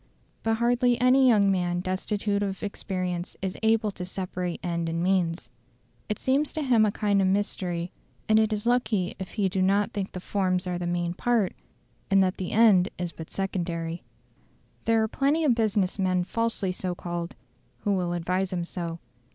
But 0.41 0.55
hardly 0.55 0.99
any 0.99 1.27
young 1.27 1.51
man 1.51 1.79
destitute 1.81 2.41
of 2.41 2.63
experience 2.63 3.37
is 3.39 3.55
able 3.61 3.91
to 3.91 4.03
separate 4.03 4.59
end 4.63 4.89
and 4.89 4.99
means. 5.03 5.47
It 6.09 6.17
seems 6.17 6.51
to 6.53 6.63
him 6.63 6.87
a 6.87 6.91
kind 6.91 7.21
of 7.21 7.27
mystery; 7.27 7.91
and 8.27 8.39
it 8.39 8.51
is 8.51 8.65
lucky 8.65 9.15
if 9.19 9.33
he 9.33 9.47
do 9.47 9.61
not 9.61 9.93
think 9.93 10.07
that 10.07 10.13
the 10.13 10.19
forms 10.19 10.65
are 10.65 10.79
the 10.79 10.87
main 10.87 11.13
part, 11.13 11.53
and 12.09 12.23
that 12.23 12.37
the 12.37 12.51
end 12.51 12.89
is 12.97 13.11
but 13.11 13.29
secondary. 13.29 14.01
There 14.85 15.03
are 15.03 15.07
plenty 15.07 15.43
of 15.43 15.53
business 15.53 15.99
men 15.99 16.23
falsely 16.23 16.71
so 16.71 16.95
called, 16.95 17.35
who 17.81 17.91
will 17.93 18.13
advise 18.13 18.51
him 18.51 18.63
so. 18.65 18.97